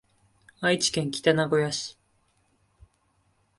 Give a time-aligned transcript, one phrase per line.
[0.61, 1.95] 愛知県北名古屋市